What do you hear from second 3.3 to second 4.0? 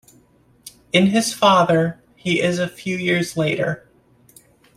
later.